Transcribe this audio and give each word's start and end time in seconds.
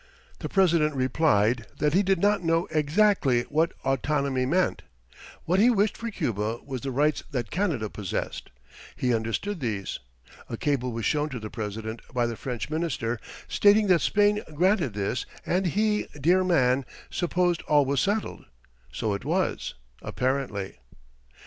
The 0.39 0.49
President 0.49 0.95
replied 0.95 1.67
that 1.77 1.93
he 1.93 2.01
did 2.01 2.17
not 2.17 2.43
know 2.43 2.65
exactly 2.71 3.43
what 3.43 3.71
"autonomy" 3.85 4.47
meant. 4.47 4.81
What 5.45 5.59
he 5.59 5.69
wished 5.69 5.95
for 5.95 6.09
Cuba 6.09 6.57
was 6.65 6.81
the 6.81 6.89
rights 6.89 7.21
that 7.29 7.51
Canada 7.51 7.87
possessed. 7.87 8.49
He 8.95 9.13
understood 9.13 9.59
these. 9.59 9.99
A 10.49 10.57
cable 10.57 10.91
was 10.91 11.05
shown 11.05 11.29
to 11.29 11.39
the 11.39 11.51
President 11.51 12.01
by 12.15 12.25
the 12.25 12.35
French 12.35 12.67
Minister 12.67 13.19
stating 13.47 13.85
that 13.89 14.01
Spain 14.01 14.41
granted 14.55 14.95
this 14.95 15.27
and 15.45 15.67
he, 15.67 16.07
dear 16.19 16.43
man, 16.43 16.83
supposed 17.11 17.61
all 17.67 17.85
was 17.85 18.01
settled. 18.01 18.45
So 18.91 19.13
it 19.13 19.23
was, 19.23 19.75
apparently. 20.01 20.79